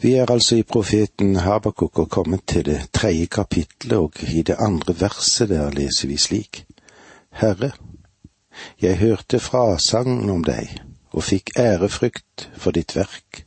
Vi 0.00 0.14
er 0.14 0.30
altså 0.30 0.56
i 0.56 0.62
profeten 0.62 1.36
Habakuk 1.36 1.98
og 1.98 2.10
kommet 2.10 2.40
til 2.46 2.64
det 2.64 2.90
tredje 2.92 3.26
kapittelet, 3.26 3.98
og 3.98 4.12
i 4.22 4.42
det 4.42 4.54
andre 4.58 4.94
verset 5.00 5.48
der 5.48 5.70
leser 5.70 6.08
vi 6.08 6.16
slik. 6.16 6.66
Herre, 7.30 7.70
jeg 8.80 8.98
hørte 8.98 9.40
frasagn 9.40 10.30
om 10.30 10.44
deg 10.44 10.70
og 11.10 11.24
fikk 11.24 11.50
ærefrykt 11.58 12.46
for 12.54 12.70
ditt 12.70 12.94
verk. 12.96 13.42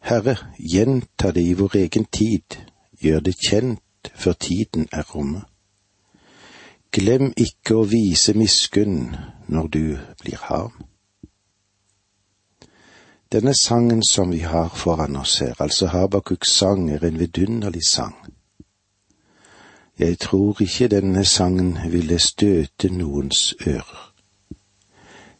Herre, 0.00 0.36
gjenta 0.58 1.32
det 1.34 1.42
i 1.42 1.58
vår 1.58 1.76
egen 1.76 2.04
tid, 2.04 2.58
gjør 3.02 3.20
det 3.20 3.34
kjent 3.48 4.12
før 4.14 4.38
tiden 4.38 4.88
er 4.92 5.10
omme. 5.14 5.42
Glem 6.92 7.32
ikke 7.36 7.80
å 7.80 7.88
vise 7.90 8.34
miskunn 8.38 9.16
når 9.48 9.74
du 9.74 9.84
blir 10.22 10.38
harm. 10.46 10.91
Denne 13.32 13.54
sangen 13.54 14.02
som 14.04 14.30
vi 14.30 14.38
har 14.38 14.68
foran 14.68 15.16
oss 15.16 15.38
her, 15.40 15.54
altså 15.58 15.86
Habakuks 15.86 16.50
sang, 16.50 16.90
er 16.90 17.04
en 17.04 17.18
vidunderlig 17.18 17.86
sang. 17.86 18.14
Jeg 19.98 20.18
tror 20.18 20.62
ikke 20.62 20.88
denne 20.88 21.24
sangen 21.24 21.78
ville 21.92 22.18
støte 22.18 22.92
noens 22.92 23.54
ører. 23.66 24.12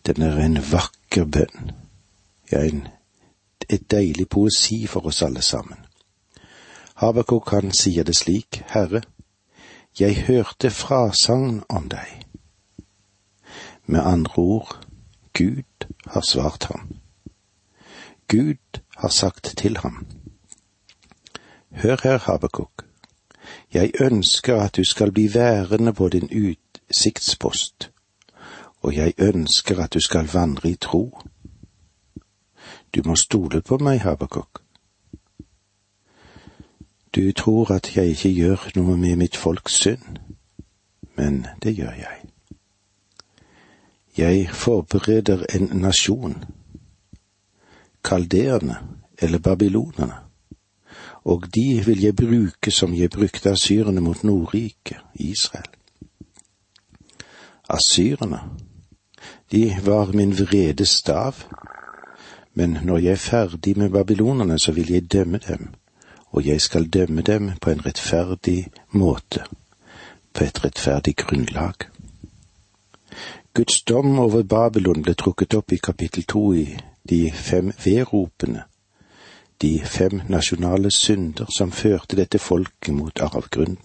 Den 0.06 0.23
er 0.23 0.37
en 0.37 0.56
vakker 0.73 1.24
bønn, 1.24 1.70
ja, 2.52 2.65
en, 2.65 2.88
et 3.68 3.91
deilig 3.91 4.29
poesi 4.29 4.87
for 4.87 5.06
oss 5.06 5.23
alle 5.23 5.43
sammen. 5.43 5.79
Habakuk 6.95 7.51
han 7.51 7.73
sier 7.73 8.04
det 8.04 8.16
slik, 8.16 8.62
Herre, 8.73 9.02
jeg 10.01 10.24
hørte 10.27 10.70
frasagn 10.70 11.62
om 11.68 11.88
deg. 11.88 12.24
Med 13.87 14.01
andre 14.01 14.38
ord, 14.38 14.77
Gud 15.32 15.88
har 16.06 16.20
svart 16.20 16.65
ham. 16.65 17.02
Gud 18.32 18.80
har 18.96 19.09
sagt 19.09 19.54
til 19.59 19.77
ham. 19.77 20.06
Hør 21.70 21.96
her, 22.02 22.18
Habakuk, 22.18 22.84
jeg 23.74 23.93
ønsker 24.01 24.60
at 24.60 24.76
du 24.76 24.84
skal 24.84 25.12
bli 25.12 25.34
værende 25.34 25.93
på 25.93 26.09
din 26.09 26.30
utsiktspost, 26.46 27.90
og 28.80 28.96
jeg 28.96 29.15
ønsker 29.18 29.82
at 29.82 29.95
du 29.95 30.01
skal 30.01 30.29
vandre 30.32 30.70
i 30.70 30.74
tro. 30.74 31.18
Du 32.95 33.02
må 33.04 33.16
stole 33.16 33.60
på 33.60 33.79
meg, 33.79 34.01
Habakuk. 34.01 34.62
Du 37.16 37.32
tror 37.32 37.70
at 37.70 37.96
jeg 37.96 38.07
ikke 38.07 38.32
gjør 38.32 38.70
noe 38.76 38.96
med 38.96 39.16
mitt 39.16 39.37
folks 39.37 39.73
synd, 39.73 40.16
men 41.16 41.46
det 41.62 41.76
gjør 41.76 41.92
jeg. 41.92 42.24
Jeg 44.16 44.51
forbereder 44.51 45.46
en 45.54 45.70
nasjon 45.73 46.45
kaldeerne 48.04 48.76
eller 49.18 49.38
babylonerne, 49.38 50.14
og 51.24 51.45
de 51.54 51.82
vil 51.86 52.00
jeg 52.02 52.16
bruke 52.16 52.70
som 52.70 52.95
jeg 52.95 53.10
brukte 53.10 53.50
asyrene 53.50 54.00
mot 54.00 54.24
Nordriket, 54.24 54.98
Israel. 55.14 55.70
Asyrene, 57.70 58.40
de 59.52 59.76
var 59.84 60.12
min 60.12 60.32
vrede 60.32 60.86
stav, 60.86 61.34
men 62.54 62.78
når 62.84 62.98
jeg 62.98 63.12
er 63.12 63.16
ferdig 63.16 63.78
med 63.78 63.90
babylonerne, 63.90 64.58
så 64.58 64.72
vil 64.72 64.92
jeg 64.92 65.12
dømme 65.12 65.38
dem, 65.48 65.69
og 66.30 66.47
jeg 66.47 66.60
skal 66.60 66.88
dømme 66.88 67.22
dem 67.22 67.50
på 67.60 67.70
en 67.70 67.86
rettferdig 67.86 68.70
måte, 68.91 69.44
på 70.34 70.44
et 70.44 70.64
rettferdig 70.64 71.16
grunnlag. 71.16 71.75
Guds 73.54 73.82
dom 73.82 74.19
over 74.19 74.42
Babylon 74.42 75.03
ble 75.03 75.14
trukket 75.14 75.54
opp 75.54 75.72
i 75.72 75.76
kapittel 75.76 76.25
to 76.25 76.53
i 76.56 76.66
de 77.08 77.32
fem 77.34 77.72
vedropene, 77.84 78.64
de 79.62 79.81
fem 79.84 80.22
nasjonale 80.28 80.91
synder 80.91 81.50
som 81.56 81.72
førte 81.72 82.16
dette 82.16 82.38
folket 82.38 82.94
mot 82.94 83.20
arvgrunnen. 83.20 83.78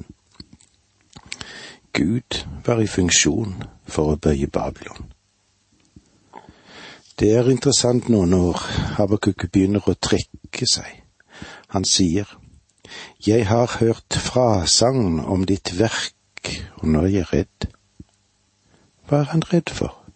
Gud 1.94 2.46
var 2.66 2.82
i 2.82 2.88
funksjon 2.88 3.56
for 3.90 4.14
å 4.14 4.20
bøye 4.22 4.48
Babylon. 4.54 5.08
Det 7.18 7.32
er 7.34 7.50
interessant 7.50 8.10
nå 8.14 8.20
når 8.30 8.60
Habakuk 9.00 9.48
begynner 9.50 9.82
å 9.90 9.96
trekke 9.98 10.68
seg. 10.70 10.92
Han 11.74 11.86
sier, 11.86 12.30
Jeg 13.26 13.48
har 13.50 13.80
hørt 13.80 14.14
frasagn 14.14 15.20
om 15.20 15.46
ditt 15.46 15.74
verk, 15.80 16.52
og 16.78 16.86
nå 16.94 17.02
er 17.08 17.16
jeg 17.16 17.32
redd. 17.34 17.68
Hva 19.10 19.24
er 19.24 19.32
han 19.34 19.44
redd 19.50 19.74
for? 19.74 20.07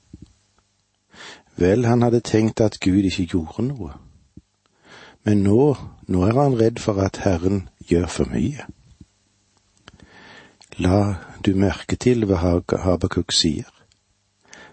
Vel, 1.61 1.85
han 1.85 2.01
hadde 2.01 2.23
tenkt 2.25 2.61
at 2.61 2.79
Gud 2.81 3.05
ikke 3.05 3.25
gjorde 3.35 3.67
noe. 3.67 3.91
Men 5.25 5.43
nå, 5.45 5.75
nå 6.09 6.23
er 6.25 6.39
han 6.39 6.57
redd 6.57 6.79
for 6.81 6.97
at 7.03 7.19
Herren 7.21 7.67
gjør 7.89 8.07
for 8.09 8.31
mye. 8.33 8.65
La 10.81 11.01
du 11.45 11.53
merke 11.53 11.99
til 12.01 12.25
hva 12.25 12.39
Habakuk 12.85 13.35
sier. 13.35 13.69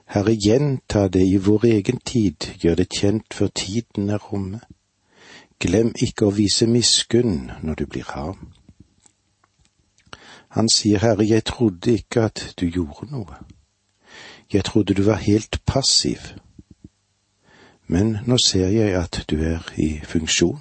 Herre, 0.09 0.33
gjenta 0.33 1.05
det 1.13 1.27
i 1.29 1.37
vår 1.37 1.69
egen 1.75 2.01
tid, 2.01 2.49
gjør 2.63 2.81
det 2.81 2.89
kjent 2.97 3.35
før 3.37 3.53
tiden 3.53 4.09
er 4.09 4.25
omme. 4.33 4.63
Glem 5.61 5.93
ikke 6.01 6.31
å 6.31 6.33
vise 6.33 6.71
miskunn 6.71 7.51
når 7.61 7.83
du 7.83 7.87
blir 7.87 8.09
harm. 8.15 8.55
Han 10.57 10.73
sier, 10.73 11.05
Herre, 11.05 11.29
jeg 11.29 11.45
trodde 11.45 11.99
ikke 12.01 12.31
at 12.31 12.55
du 12.57 12.65
gjorde 12.73 13.13
noe. 13.13 13.43
Jeg 14.53 14.65
trodde 14.65 14.97
du 14.97 15.05
var 15.05 15.21
helt 15.21 15.61
passiv 15.67 16.33
men 17.89 18.19
nå 18.27 18.37
ser 18.45 18.69
jeg 18.69 18.95
at 18.97 19.23
du 19.31 19.41
er 19.45 19.65
i 19.77 20.01
funksjon, 20.05 20.61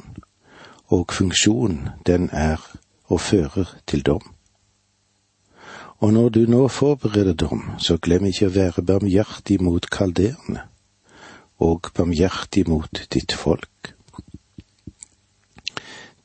og 0.88 1.12
funksjon, 1.14 1.90
den 2.08 2.30
er 2.32 2.62
og 3.08 3.22
fører 3.22 3.76
til 3.88 4.02
dom. 4.02 4.24
Og 6.00 6.14
når 6.14 6.30
du 6.30 6.40
nå 6.48 6.68
forbereder 6.68 7.34
dom, 7.34 7.64
så 7.80 7.98
glem 7.98 8.26
ikke 8.30 8.48
å 8.48 8.56
være 8.56 8.84
barmhjertig 8.86 9.58
mot 9.66 9.90
kalderene, 9.90 10.68
og 11.60 11.90
barmhjertig 11.98 12.68
mot 12.70 13.02
ditt 13.14 13.34
folk. 13.34 13.94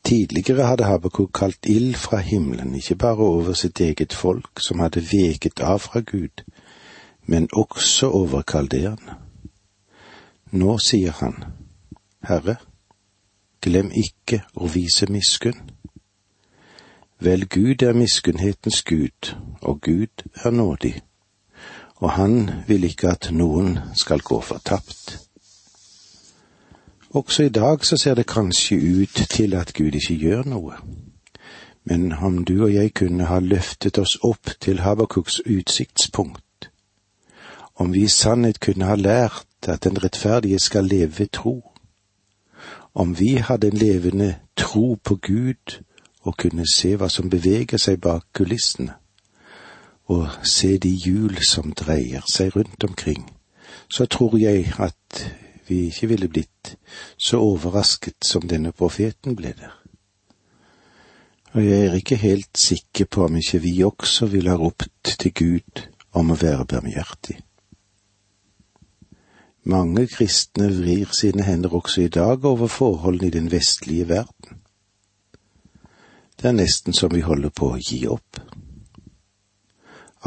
Tidligere 0.05 0.67
hadde 0.67 0.85
Habakuk 0.85 1.31
kalt 1.33 1.67
ild 1.67 1.95
fra 1.95 2.19
himmelen, 2.19 2.75
ikke 2.75 2.99
bare 3.01 3.27
over 3.27 3.53
sitt 3.55 3.81
eget 3.81 4.13
folk 4.13 4.61
som 4.61 4.83
hadde 4.83 5.03
veket 5.13 5.63
av 5.63 5.79
fra 5.87 6.01
Gud, 6.01 6.45
men 7.27 7.49
også 7.53 8.11
over 8.11 8.43
kalderene. 8.43 9.19
Nå 10.53 10.75
sier 10.79 11.15
han, 11.17 11.39
Herre, 12.29 12.59
glem 13.65 13.89
ikke 13.97 14.43
å 14.53 14.67
vise 14.69 15.07
miskunn. 15.09 15.71
Vel, 17.25 17.47
Gud 17.49 17.81
er 17.87 17.97
miskunnhetens 17.97 18.83
Gud, 18.85 19.31
og 19.63 19.81
Gud 19.81 20.25
er 20.45 20.51
nådig, 20.53 20.99
og 22.05 22.11
han 22.19 22.51
vil 22.69 22.85
ikke 22.85 23.15
at 23.15 23.31
noen 23.33 23.79
skal 23.97 24.21
gå 24.21 24.41
fortapt. 24.45 25.15
Også 27.17 27.47
i 27.49 27.49
dag 27.49 27.87
så 27.89 27.97
ser 27.97 28.19
det 28.21 28.27
kanskje 28.29 28.77
ut 28.77 29.23
til 29.33 29.57
at 29.57 29.73
Gud 29.73 29.97
ikke 29.97 30.19
gjør 30.21 30.51
noe, 30.53 30.77
men 31.89 32.13
om 32.13 32.43
du 32.45 32.59
og 32.67 32.75
jeg 32.75 32.93
kunne 32.95 33.31
ha 33.31 33.41
løftet 33.41 33.97
oss 33.99 34.19
opp 34.21 34.53
til 34.61 34.85
Habakuks 34.85 35.41
utsiktspunkt, 35.47 36.69
om 37.81 37.97
vi 37.97 38.05
i 38.05 38.13
sannhet 38.13 38.61
kunne 38.61 38.93
ha 38.93 38.99
lært 39.01 39.49
at 39.69 39.85
den 39.85 40.05
rettferdige 40.05 40.59
skal 40.59 40.85
leve 40.85 41.19
ved 41.19 41.27
tro. 41.33 41.73
Om 42.95 43.19
vi 43.19 43.35
hadde 43.35 43.67
en 43.67 43.77
levende 43.77 44.35
tro 44.57 44.95
på 45.05 45.15
Gud 45.17 45.83
og 46.23 46.37
kunne 46.37 46.67
se 46.75 46.97
hva 46.97 47.09
som 47.09 47.31
beveger 47.31 47.79
seg 47.79 48.01
bak 48.01 48.27
kulissene, 48.35 48.95
og 50.05 50.29
se 50.45 50.77
de 50.79 50.91
hjul 50.91 51.39
som 51.47 51.73
dreier 51.73 52.23
seg 52.31 52.57
rundt 52.57 52.85
omkring, 52.85 53.25
så 53.91 54.07
tror 54.07 54.39
jeg 54.39 54.73
at 54.79 55.23
vi 55.69 55.87
ikke 55.89 56.09
ville 56.09 56.29
blitt 56.29 56.77
så 57.17 57.41
overrasket 57.41 58.27
som 58.27 58.49
denne 58.49 58.73
profeten 58.73 59.37
ble 59.37 59.55
der. 59.59 59.79
Og 61.53 61.65
jeg 61.65 61.87
er 61.87 61.95
ikke 61.95 62.17
helt 62.17 62.59
sikker 62.59 63.05
på 63.05 63.25
om 63.25 63.37
ikke 63.37 63.59
vi 63.59 63.83
også 63.85 64.27
ville 64.27 64.51
ha 64.51 64.57
ropt 64.57 65.17
til 65.21 65.33
Gud 65.35 65.83
om 66.13 66.33
å 66.33 66.39
være 66.41 66.65
barmhjertig. 66.65 67.39
Mange 69.65 70.07
kristne 70.07 70.67
vrir 70.75 71.13
sine 71.15 71.43
hender 71.43 71.75
også 71.75 72.01
i 72.01 72.09
dag 72.09 72.45
over 72.45 72.67
forholdene 72.67 73.27
i 73.27 73.31
den 73.31 73.51
vestlige 73.51 74.09
verden. 74.09 74.59
Det 76.37 76.49
er 76.49 76.53
nesten 76.53 76.93
som 76.93 77.15
vi 77.15 77.21
holder 77.23 77.51
på 77.55 77.69
å 77.71 77.79
gi 77.79 78.01
opp. 78.11 78.41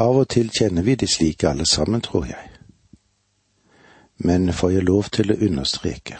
Av 0.00 0.16
og 0.16 0.28
til 0.32 0.48
kjenner 0.48 0.86
vi 0.86 0.94
det 0.96 1.08
slik 1.12 1.44
alle 1.44 1.66
sammen, 1.66 2.00
tror 2.00 2.24
jeg. 2.30 2.48
Men 4.16 4.52
får 4.52 4.70
jeg 4.70 4.88
lov 4.88 5.10
til 5.12 5.32
å 5.32 5.40
understreke, 5.48 6.16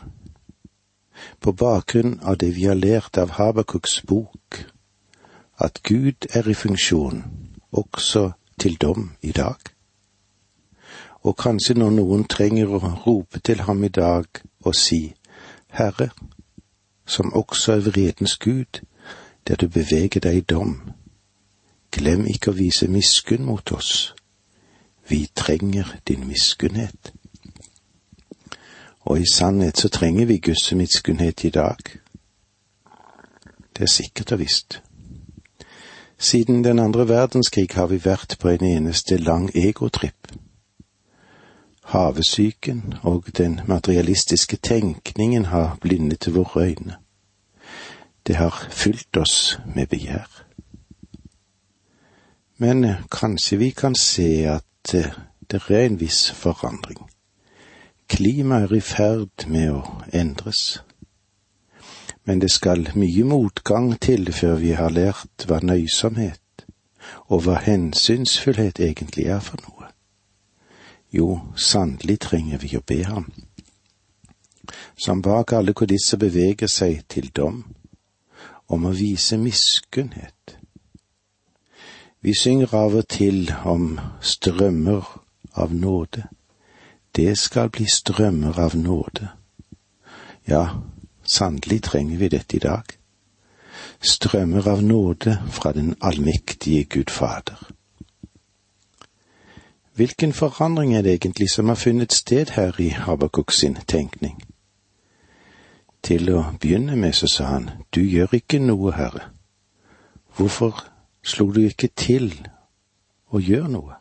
på 1.40 1.52
bakgrunn 1.52 2.18
av 2.20 2.36
det 2.36 2.50
vi 2.56 2.66
har 2.68 2.76
lært 2.76 3.16
av 3.16 3.38
Habakuks 3.38 4.02
bok, 4.04 4.60
at 5.56 5.80
Gud 5.82 6.28
er 6.36 6.48
i 6.48 6.54
funksjon 6.54 7.24
også 7.72 8.30
til 8.60 8.76
dom 8.76 9.14
i 9.22 9.32
dag 9.32 9.75
og 11.26 11.34
kanskje 11.36 11.74
når 11.74 11.90
noen 11.90 12.24
trenger 12.30 12.70
å 12.70 12.78
rope 13.02 13.40
til 13.42 13.64
ham 13.66 13.82
i 13.84 13.90
dag 13.90 14.26
og 14.62 14.74
si, 14.78 15.00
Herre, 15.74 16.12
som 17.06 17.32
også 17.34 17.72
er 17.72 17.82
vredens 17.88 18.36
gud, 18.38 18.80
der 19.48 19.58
du 19.58 19.66
beveger 19.68 20.22
deg 20.22 20.38
i 20.38 20.46
dom. 20.54 20.76
Glem 21.90 22.26
ikke 22.30 22.52
å 22.52 22.58
vise 22.58 22.86
miskunn 22.90 23.46
mot 23.46 23.72
oss. 23.74 24.14
Vi 25.08 25.26
trenger 25.34 25.96
din 26.06 26.26
miskunnhet. 26.30 27.12
Og 29.06 29.20
i 29.20 29.28
sannhet 29.32 29.78
så 29.78 29.88
trenger 29.88 30.26
vi 30.26 30.38
Guds 30.38 30.72
miskunnhet 30.72 31.44
i 31.44 31.50
dag. 31.50 31.78
Det 33.76 33.82
er 33.82 33.92
sikkert 33.92 34.32
og 34.32 34.42
visst. 34.46 34.80
Siden 36.18 36.64
den 36.64 36.78
andre 36.78 37.08
verdenskrig 37.08 37.70
har 37.74 37.86
vi 37.86 38.02
vært 38.04 38.38
på 38.40 38.48
en 38.48 38.64
eneste 38.64 39.18
lang 39.18 39.50
egotripp. 39.54 40.36
Havesyken 41.86 42.94
og 43.02 43.24
den 43.36 43.60
materialistiske 43.66 44.56
tenkningen 44.56 45.44
har 45.44 45.78
blindet 45.80 46.34
våre 46.34 46.62
øyne. 46.62 46.96
Det 48.26 48.36
har 48.36 48.66
fylt 48.70 49.16
oss 49.16 49.58
med 49.74 49.86
begjær. 49.86 50.44
Men 52.58 52.84
eh, 52.84 52.96
kanskje 53.12 53.58
vi 53.58 53.70
kan 53.70 53.94
se 53.94 54.44
at 54.48 54.94
eh, 54.94 55.12
det 55.50 55.62
er 55.68 55.86
en 55.86 56.00
viss 56.00 56.30
forandring. 56.30 57.10
Klimaet 58.08 58.70
er 58.70 58.76
i 58.76 58.80
ferd 58.80 59.46
med 59.46 59.70
å 59.70 59.82
endres. 60.12 60.82
Men 62.24 62.40
det 62.40 62.50
skal 62.50 62.88
mye 62.94 63.24
motgang 63.24 63.92
til 64.00 64.32
før 64.32 64.58
vi 64.62 64.72
har 64.74 64.90
lært 64.90 65.46
hva 65.46 65.60
nøysomhet 65.62 66.66
og 67.26 67.44
hva 67.46 67.60
hensynsfullhet 67.62 68.80
egentlig 68.80 69.26
er 69.30 69.40
for 69.40 69.62
noe. 69.62 69.75
Jo, 71.10 71.40
sannelig 71.56 72.18
trenger 72.20 72.58
vi 72.58 72.76
å 72.76 72.82
be 72.86 73.02
ham. 73.04 73.30
Som 74.96 75.22
bak 75.22 75.52
alle 75.52 75.74
kodisser 75.76 76.18
beveger 76.18 76.70
seg 76.70 77.04
til 77.08 77.30
dom, 77.30 77.62
om 78.66 78.86
å 78.86 78.94
vise 78.96 79.38
miskunnhet. 79.38 80.56
Vi 82.20 82.34
synger 82.34 82.74
av 82.74 82.96
og 82.98 83.06
til 83.08 83.52
om 83.64 84.00
strømmer 84.20 85.06
av 85.54 85.74
nåde. 85.74 86.26
Det 87.16 87.36
skal 87.38 87.70
bli 87.70 87.86
strømmer 87.86 88.58
av 88.58 88.74
nåde. 88.76 89.28
Ja, 90.48 90.82
sannelig 91.22 91.82
trenger 91.82 92.18
vi 92.18 92.28
dette 92.28 92.56
i 92.56 92.64
dag. 92.64 92.90
Strømmer 94.02 94.68
av 94.68 94.82
nåde 94.82 95.38
fra 95.50 95.72
den 95.72 95.94
allmektige 96.00 96.84
Gud 96.84 97.10
Fader. 97.10 97.75
Hvilken 99.96 100.32
forandring 100.32 100.96
er 100.96 101.02
det 101.02 101.12
egentlig 101.12 101.50
som 101.50 101.68
har 101.68 101.74
funnet 101.74 102.12
sted 102.12 102.46
her 102.50 102.80
i 102.80 102.88
Habakuk 102.88 103.50
sin 103.50 103.74
tenkning? 103.74 104.42
Til 106.02 106.28
å 106.36 106.42
begynne 106.60 106.96
med 106.96 107.14
så 107.16 107.26
sa 107.26 107.44
han, 107.44 107.70
du 107.94 108.02
gjør 108.04 108.34
ikke 108.36 108.58
noe, 108.60 108.92
Herre. 108.92 109.30
Hvorfor 110.36 110.84
slo 111.24 111.46
du 111.52 111.62
ikke 111.64 111.88
til 111.96 112.28
og 113.32 113.40
gjør 113.40 113.70
noe? 113.72 113.96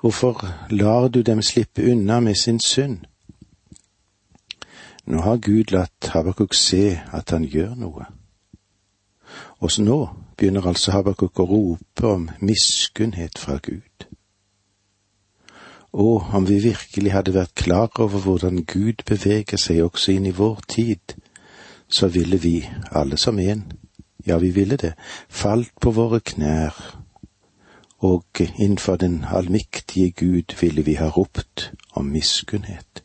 Hvorfor 0.00 0.42
lar 0.70 1.08
du 1.08 1.22
dem 1.22 1.42
slippe 1.42 1.86
unna 1.92 2.18
med 2.20 2.34
sin 2.34 2.58
synd? 2.60 3.06
Nå 5.06 5.20
har 5.20 5.36
Gud 5.36 5.70
latt 5.70 6.10
Habakuk 6.10 6.54
se 6.54 6.98
at 7.12 7.30
han 7.30 7.46
gjør 7.46 7.74
noe. 7.78 8.10
Også 9.62 9.82
nå 9.82 10.08
begynner 10.36 10.66
altså 10.66 10.90
Habakuk 10.90 11.38
å 11.38 11.46
rope 11.46 12.08
om 12.16 12.28
miskunnhet 12.40 13.38
fra 13.38 13.60
Gud. 13.62 14.10
Og 15.94 16.26
om 16.34 16.48
vi 16.48 16.58
virkelig 16.58 17.12
hadde 17.14 17.36
vært 17.36 17.54
klar 17.54 18.00
over 18.02 18.18
hvordan 18.18 18.64
Gud 18.66 19.04
beveger 19.06 19.60
seg 19.62 19.84
også 19.84 20.16
inn 20.16 20.26
i 20.26 20.34
vår 20.34 20.64
tid, 20.68 21.14
så 21.88 22.08
ville 22.10 22.40
vi, 22.42 22.64
alle 22.90 23.16
som 23.16 23.38
en, 23.38 23.62
ja, 24.26 24.38
vi 24.42 24.50
ville 24.50 24.76
det, 24.76 24.94
falt 25.28 25.70
på 25.80 25.92
våre 25.94 26.18
knær, 26.20 26.74
og 28.02 28.40
innenfor 28.40 28.96
den 28.96 29.22
allmektige 29.30 30.10
Gud 30.10 30.56
ville 30.60 30.82
vi 30.82 30.96
ha 30.98 31.06
ropt 31.14 31.70
om 31.94 32.10
miskunnhet. 32.10 33.04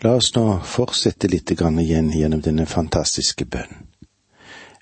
La 0.00 0.14
oss 0.16 0.30
nå 0.34 0.46
fortsette 0.64 1.28
litt 1.28 1.50
igjen 1.52 2.08
gjennom 2.14 2.40
denne 2.40 2.66
fantastiske 2.66 3.44
bønnen, 3.44 3.84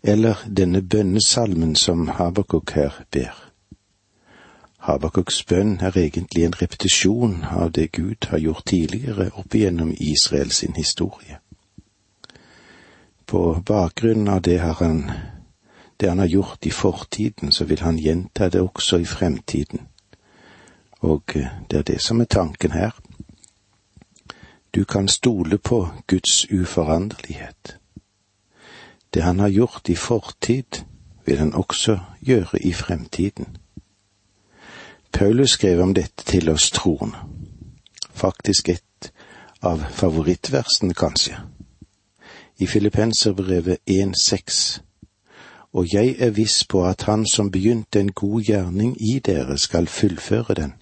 eller 0.03 0.47
denne 0.47 0.83
bønnesalmen 0.83 1.75
som 1.75 2.07
Habakuk 2.21 2.71
her 2.79 3.03
ber. 3.11 3.46
Habakuks 4.87 5.41
bønn 5.45 5.81
er 5.83 5.97
egentlig 5.99 6.45
en 6.47 6.53
repetisjon 6.61 7.41
av 7.51 7.73
det 7.75 7.89
Gud 7.93 8.29
har 8.31 8.39
gjort 8.39 8.69
tidligere 8.71 9.33
opp 9.35 9.55
igjennom 9.59 9.91
Israel 9.99 10.53
sin 10.55 10.77
historie. 10.77 11.41
På 13.27 13.63
bakgrunn 13.67 14.29
av 14.29 14.45
det, 14.47 14.61
han, 14.61 15.11
det 16.01 16.09
han 16.09 16.23
har 16.23 16.31
gjort 16.31 16.67
i 16.67 16.71
fortiden, 16.71 17.51
så 17.53 17.65
vil 17.65 17.83
han 17.83 17.99
gjenta 17.99 18.49
det 18.49 18.63
også 18.63 19.03
i 19.03 19.11
fremtiden. 19.11 19.89
Og 21.03 21.35
eh, 21.35 21.51
det 21.71 21.79
er 21.79 21.89
det 21.91 22.01
som 22.01 22.21
er 22.21 22.31
tanken 22.31 22.71
her. 22.71 22.95
Du 24.75 24.85
kan 24.85 25.09
stole 25.09 25.59
på 25.59 25.89
Guds 26.07 26.47
uforanderlighet. 26.53 27.79
Det 29.15 29.23
han 29.23 29.39
har 29.39 29.49
gjort 29.49 29.89
i 29.89 29.95
fortid, 29.95 30.85
vil 31.25 31.39
han 31.39 31.55
også 31.55 31.99
gjøre 32.23 32.63
i 32.63 32.73
fremtiden. 32.73 33.57
Paulus 35.17 35.51
skrev 35.51 35.81
om 35.81 35.95
dette 35.95 36.25
til 36.29 36.51
oss 36.53 36.71
troende. 36.71 37.17
Faktisk 38.13 38.69
et 38.69 39.09
av 39.65 39.81
favorittversene, 39.81 40.93
kanskje. 40.93 41.39
I 42.61 42.67
Filippenserbrevet 42.67 43.79
1,6. 43.89 44.61
Og 45.73 45.89
jeg 45.95 46.17
er 46.19 46.37
viss 46.37 46.67
på 46.69 46.85
at 46.85 47.09
Han 47.09 47.27
som 47.27 47.51
begynte 47.51 48.01
en 48.01 48.13
god 48.13 48.43
gjerning 48.43 48.97
i 49.01 49.19
dere, 49.19 49.59
skal 49.59 49.87
fullføre 49.87 50.55
den, 50.55 50.75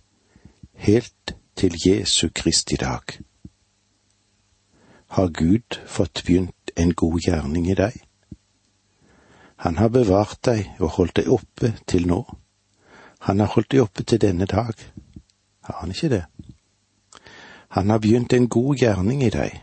helt 0.74 1.36
til 1.56 1.78
Jesu 1.86 2.28
Kristi 2.34 2.76
dag. 2.76 3.02
Har 5.06 5.28
Gud 5.28 5.78
fått 5.86 6.22
begynt 6.26 6.70
en 6.76 6.94
god 6.94 7.20
gjerning 7.20 7.70
i 7.70 7.74
deg? 7.74 8.02
Han 9.56 9.76
har 9.78 9.88
bevart 9.88 10.42
deg 10.44 10.72
og 10.80 10.88
holdt 10.88 11.16
deg 11.16 11.30
oppe 11.30 11.76
til 11.86 12.06
nå. 12.06 12.24
Han 13.24 13.40
har 13.40 13.46
holdt 13.54 13.70
deg 13.72 13.80
oppe 13.80 14.04
til 14.04 14.20
denne 14.20 14.44
dag. 14.44 14.74
Har 15.64 15.78
han 15.80 15.90
ikke 15.90 16.08
det? 16.12 16.24
Han 17.68 17.90
har 17.90 17.98
begynt 17.98 18.32
en 18.32 18.48
god 18.48 18.76
gjerning 18.76 19.22
i 19.24 19.30
deg, 19.32 19.54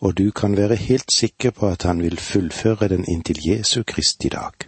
og 0.00 0.16
du 0.18 0.30
kan 0.30 0.56
være 0.56 0.76
helt 0.76 1.14
sikker 1.14 1.54
på 1.54 1.68
at 1.70 1.86
han 1.86 2.02
vil 2.02 2.18
fullføre 2.18 2.88
den 2.88 3.06
inntil 3.08 3.38
Jesu 3.46 3.82
Kristi 3.86 4.28
dag. 4.28 4.66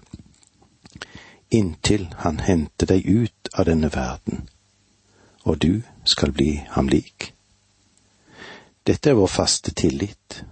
Inntil 1.50 2.06
han 2.22 2.40
henter 2.40 2.86
deg 2.86 3.04
ut 3.04 3.52
av 3.52 3.66
denne 3.66 3.90
verden, 3.92 4.46
og 5.42 5.58
du 5.58 5.82
skal 6.04 6.32
bli 6.32 6.62
ham 6.78 6.88
lik. 6.88 7.32
Dette 8.86 9.10
er 9.10 9.18
vår 9.18 9.28
faste 9.28 9.74
tillit, 9.74 10.44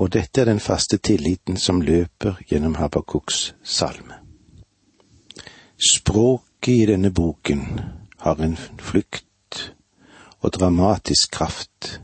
og 0.00 0.12
dette 0.16 0.40
er 0.40 0.50
den 0.50 0.60
faste 0.60 0.98
tilliten 0.98 1.60
som 1.60 1.84
løper 1.84 2.40
gjennom 2.48 2.80
Habakuks 2.80 3.52
salme. 3.62 4.23
Språket 5.78 6.68
i 6.68 6.86
denne 6.86 7.10
boken 7.10 7.80
har 8.18 8.40
en 8.40 8.56
flukt 8.78 9.72
og 10.40 10.52
dramatisk 10.52 11.30
kraft. 11.30 12.00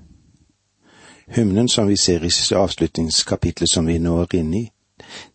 Hymnen 1.26 1.68
som 1.68 1.88
vi 1.88 1.96
ser 1.96 2.24
i 2.24 2.54
avslutningskapitlet 2.54 3.70
som 3.70 3.86
vi 3.86 3.98
nå 3.98 4.16
er 4.22 4.34
inne 4.34 4.58
i, 4.58 4.70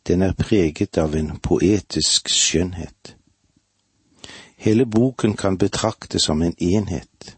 den 0.07 0.21
er 0.21 0.33
preget 0.33 0.97
av 0.97 1.15
en 1.15 1.37
poetisk 1.39 2.29
skjønnhet. 2.29 3.15
Hele 4.57 4.85
boken 4.85 5.35
kan 5.37 5.57
betraktes 5.57 6.27
som 6.27 6.41
en 6.41 6.55
enhet, 6.59 7.37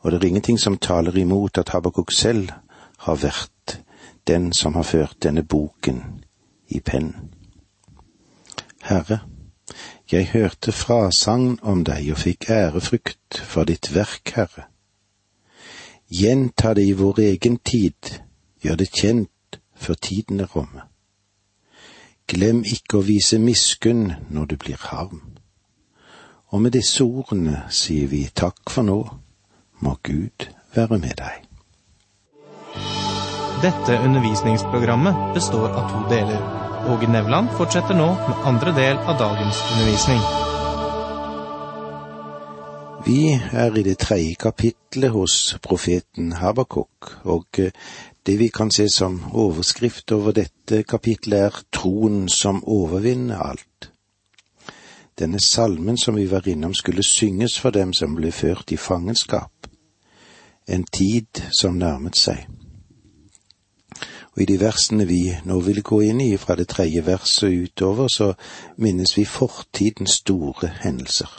og 0.00 0.10
det 0.10 0.22
er 0.22 0.28
ingenting 0.28 0.58
som 0.58 0.78
taler 0.78 1.16
imot 1.16 1.58
at 1.58 1.68
Habakuk 1.68 2.12
selv 2.12 2.52
har 2.98 3.16
vært 3.20 3.80
den 4.26 4.52
som 4.52 4.74
har 4.74 4.82
ført 4.82 5.22
denne 5.22 5.42
boken 5.42 6.02
i 6.68 6.80
pennen. 6.80 7.34
Herre, 8.82 9.20
jeg 10.12 10.30
hørte 10.32 10.72
frasagn 10.72 11.58
om 11.62 11.84
deg 11.86 12.10
og 12.12 12.18
fikk 12.18 12.48
ærefrykt 12.50 13.40
for 13.46 13.68
ditt 13.68 13.92
verk, 13.94 14.32
Herre. 14.34 14.66
Gjenta 16.10 16.74
det 16.74 16.88
i 16.88 16.96
vår 16.98 17.20
egen 17.22 17.58
tid, 17.58 18.18
gjør 18.62 18.80
det 18.80 18.90
kjent 18.90 19.60
før 19.74 19.94
tiden 19.94 20.40
er 20.40 20.56
omme. 20.58 20.86
Glem 22.26 22.64
ikke 22.66 22.98
å 22.98 23.06
vise 23.06 23.38
miskunn 23.38 24.12
når 24.30 24.50
du 24.50 24.56
blir 24.56 24.82
harm. 24.90 25.22
Og 26.50 26.62
med 26.62 26.74
disse 26.74 27.04
ordene 27.04 27.64
sier 27.70 28.10
vi 28.10 28.24
takk 28.34 28.70
for 28.70 28.86
nå, 28.86 28.98
må 29.80 29.94
Gud 30.02 30.50
være 30.74 30.98
med 30.98 31.14
deg. 31.22 31.46
Dette 33.62 33.98
undervisningsprogrammet 34.00 35.34
består 35.34 35.68
av 35.68 35.90
to 35.92 36.02
deler. 36.10 36.69
Åge 36.90 37.06
Nevland 37.06 37.48
fortsetter 37.54 37.94
nå 37.94 38.06
med 38.18 38.46
andre 38.50 38.72
del 38.74 38.96
av 38.98 39.18
dagens 39.18 39.58
undervisning. 39.72 40.22
Vi 43.06 43.20
er 43.52 43.76
i 43.78 43.82
det 43.86 43.98
tredje 44.02 44.34
kapitlet 44.34 45.12
hos 45.14 45.34
profeten 45.62 46.32
Habakuk, 46.40 47.12
og 47.24 47.60
eh, 47.62 47.70
det 48.26 48.36
vi 48.38 48.48
kan 48.48 48.72
se 48.74 48.88
som 48.90 49.20
overskrift 49.32 50.12
over 50.12 50.34
dette 50.34 50.82
kapitlet 50.82 51.46
er 51.46 51.60
Troen 51.72 52.28
som 52.28 52.58
overvinner 52.66 53.38
alt. 53.38 53.92
Denne 55.18 55.38
salmen 55.40 55.98
som 55.98 56.18
vi 56.18 56.26
var 56.26 56.48
innom 56.48 56.74
skulle 56.74 57.06
synges 57.06 57.58
for 57.60 57.70
dem 57.70 57.92
som 57.92 58.18
ble 58.18 58.32
ført 58.32 58.72
i 58.74 58.76
fangenskap, 58.76 59.70
en 60.66 60.84
tid 60.84 61.44
som 61.60 61.78
nærmet 61.78 62.18
seg. 62.18 62.48
Og 64.36 64.42
i 64.42 64.46
de 64.46 64.60
versene 64.60 65.06
vi 65.08 65.22
nå 65.44 65.58
vil 65.66 65.82
gå 65.82 66.00
inn 66.06 66.20
i, 66.22 66.36
fra 66.36 66.54
det 66.56 66.68
tredje 66.70 67.02
verset 67.06 67.50
utover, 67.50 68.08
så 68.08 68.32
minnes 68.76 69.16
vi 69.18 69.24
fortidens 69.24 70.20
store 70.22 70.70
hendelser. 70.84 71.30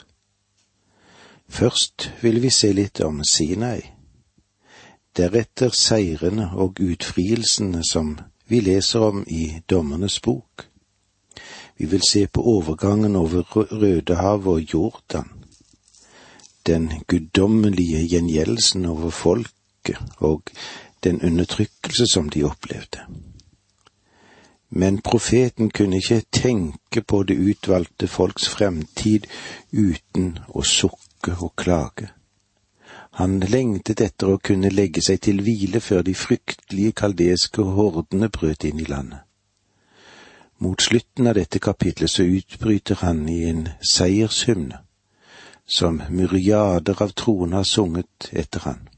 Først 1.48 2.10
vil 2.22 2.42
vi 2.42 2.50
se 2.50 2.72
litt 2.72 3.00
om 3.04 3.22
Sinai, 3.24 3.80
deretter 5.16 5.72
seirene 5.76 6.50
og 6.56 6.80
utfrielsene 6.80 7.82
som 7.84 8.14
vi 8.48 8.60
leser 8.60 9.04
om 9.08 9.24
i 9.28 9.60
Dommernes 9.68 10.20
bok. 10.20 10.66
Vi 11.76 11.86
vil 11.86 12.02
se 12.08 12.26
på 12.26 12.42
overgangen 12.42 13.16
over 13.16 13.42
Rødehavet 13.56 14.46
og 14.46 14.74
Jordan, 14.74 15.28
den 16.66 16.92
guddommelige 17.08 18.06
gjengjeldelsen 18.08 18.84
over 18.86 19.10
folket 19.10 19.98
og 20.18 20.52
den 21.04 21.20
undertrykkelse 21.22 22.06
som 22.12 22.30
de 22.30 22.44
opplevde. 22.44 23.06
Men 24.68 25.02
profeten 25.02 25.70
kunne 25.70 25.96
ikke 25.96 26.22
tenke 26.32 27.02
på 27.02 27.22
det 27.22 27.36
utvalgte 27.36 28.08
folks 28.08 28.48
fremtid 28.48 29.26
uten 29.72 30.38
å 30.48 30.62
sukke 30.64 31.36
og 31.38 31.52
klage. 31.56 32.08
Han 33.20 33.40
lengtet 33.40 34.00
etter 34.00 34.30
å 34.32 34.38
kunne 34.40 34.70
legge 34.72 35.02
seg 35.04 35.20
til 35.26 35.42
hvile 35.44 35.80
før 35.84 36.00
de 36.06 36.14
fryktelige 36.16 36.94
kaldeske 37.02 37.66
hordene 37.76 38.30
brøt 38.32 38.64
inn 38.64 38.80
i 38.80 38.88
landet. 38.88 39.20
Mot 40.62 40.80
slutten 40.80 41.26
av 41.26 41.36
dette 41.36 41.58
kapitlet 41.58 42.10
så 42.10 42.24
utbryter 42.24 43.02
han 43.02 43.26
i 43.28 43.42
en 43.50 43.66
seiershymne, 43.82 44.78
som 45.66 46.00
myriader 46.08 47.02
av 47.02 47.12
troende 47.18 47.60
har 47.60 47.68
sunget 47.68 48.30
etter 48.32 48.64
han. 48.70 48.88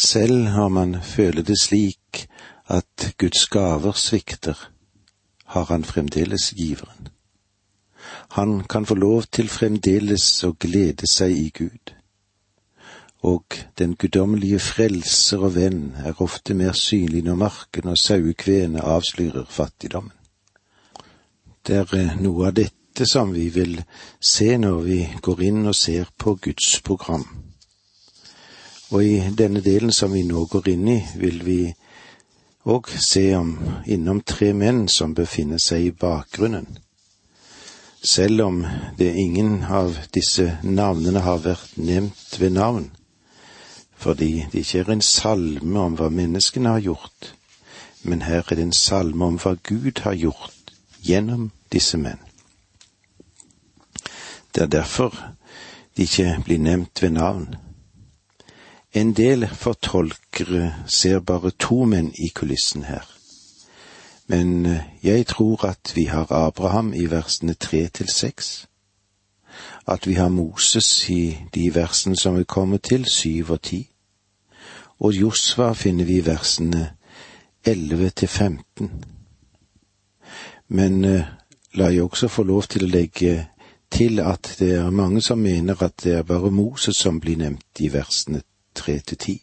Selv 0.00 0.48
om 0.56 0.72
man 0.72 1.02
føler 1.02 1.42
det 1.42 1.58
slik 1.60 2.28
at 2.68 3.14
Guds 3.18 3.46
gaver 3.46 3.92
svikter, 3.92 4.70
har 5.44 5.64
han 5.64 5.84
fremdeles 5.84 6.54
giveren. 6.56 7.08
Han 8.30 8.64
kan 8.64 8.86
få 8.86 8.94
lov 8.94 9.22
til 9.22 9.48
fremdeles 9.48 10.24
å 10.44 10.54
glede 10.58 11.08
seg 11.10 11.36
i 11.36 11.50
Gud. 11.58 11.92
Og 13.20 13.58
den 13.78 13.92
guddommelige 14.00 14.62
frelser 14.64 15.44
og 15.44 15.54
venn 15.58 15.82
er 16.00 16.22
ofte 16.24 16.56
mer 16.56 16.72
synlig 16.72 17.20
når 17.26 17.36
marken 17.42 17.92
og 17.92 18.00
sauekvene 18.00 18.80
avslører 18.80 19.44
fattigdommen. 19.50 20.16
Det 21.66 21.76
er 21.76 21.94
eh, 21.98 22.16
noe 22.16 22.48
av 22.48 22.56
dette 22.56 23.04
som 23.04 23.34
vi 23.36 23.50
vil 23.52 23.76
se 24.16 24.56
når 24.56 24.80
vi 24.88 25.00
går 25.20 25.44
inn 25.50 25.66
og 25.66 25.76
ser 25.76 26.08
på 26.16 26.38
Guds 26.40 26.78
program. 26.86 27.49
Og 28.90 29.04
i 29.04 29.18
denne 29.38 29.60
delen 29.62 29.92
som 29.94 30.12
vi 30.12 30.24
nå 30.26 30.44
går 30.50 30.68
inn 30.72 30.88
i, 30.90 30.98
vil 31.14 31.44
vi 31.46 31.60
òg 32.66 32.88
se 32.98 33.22
om 33.38 33.52
innom 33.86 34.20
tre 34.26 34.50
menn 34.52 34.88
som 34.90 35.14
befinner 35.14 35.62
seg 35.62 35.86
i 35.86 35.92
bakgrunnen. 35.94 36.66
Selv 38.02 38.42
om 38.42 38.64
det 38.98 39.12
ingen 39.14 39.62
av 39.62 39.98
disse 40.14 40.56
navnene 40.62 41.22
har 41.22 41.42
vært 41.44 41.76
nevnt 41.76 42.40
ved 42.40 42.56
navn, 42.56 42.90
fordi 44.00 44.46
det 44.50 44.64
ikke 44.64 44.80
er 44.80 44.92
en 44.96 45.04
salme 45.04 45.80
om 45.86 45.96
hva 46.00 46.08
menneskene 46.10 46.74
har 46.74 46.82
gjort, 46.82 47.34
men 48.02 48.24
her 48.24 48.42
er 48.42 48.56
det 48.56 48.66
en 48.70 48.76
salme 48.76 49.26
om 49.26 49.38
hva 49.38 49.54
Gud 49.62 50.02
har 50.02 50.16
gjort 50.16 50.74
gjennom 51.04 51.50
disse 51.70 52.00
menn. 52.00 52.18
Det 54.50 54.64
er 54.64 54.72
derfor 54.72 55.14
de 55.94 56.08
ikke 56.08 56.40
blir 56.44 56.58
nevnt 56.58 57.02
ved 57.02 57.20
navn 57.20 57.52
en 58.92 59.12
del 59.12 59.46
fortolkere 59.46 60.74
ser 60.86 61.20
bare 61.20 61.50
to 61.50 61.84
menn 61.84 62.10
i 62.18 62.28
kulissen 62.34 62.82
her. 62.82 63.06
Men 64.26 64.66
eh, 64.66 64.82
jeg 65.02 65.26
tror 65.26 65.64
at 65.64 65.92
vi 65.94 66.04
har 66.04 66.32
Abraham 66.32 66.92
i 66.94 67.06
versene 67.10 67.54
tre 67.54 67.88
til 67.88 68.08
seks, 68.08 68.66
at 69.86 70.06
vi 70.06 70.14
har 70.14 70.28
Moses 70.28 71.08
i 71.10 71.38
de 71.54 71.74
versene 71.74 72.16
som 72.16 72.38
vi 72.38 72.44
kommer 72.44 72.78
til, 72.78 73.04
syv 73.06 73.50
og 73.50 73.62
ti, 73.62 73.90
og 74.98 75.14
Josva 75.14 75.72
finner 75.72 76.04
vi 76.04 76.18
i 76.18 76.26
versene 76.26 76.90
elleve 77.64 78.10
til 78.10 78.28
femten. 78.28 78.90
Men 80.68 81.04
eh, 81.04 81.24
la 81.74 81.88
jeg 81.94 82.02
også 82.02 82.28
få 82.28 82.42
lov 82.42 82.62
til 82.62 82.84
å 82.84 82.90
legge 82.90 83.46
til 83.90 84.20
at 84.20 84.56
det 84.58 84.74
er 84.74 84.90
mange 84.90 85.22
som 85.22 85.38
mener 85.38 85.82
at 85.82 86.02
det 86.04 86.14
er 86.14 86.22
bare 86.22 86.50
Moses 86.50 86.96
som 86.96 87.20
blir 87.20 87.38
nevnt 87.38 87.80
i 87.80 87.90
versene 87.92 88.42
tre 88.74 88.98
til 88.98 89.18
ti. 89.18 89.36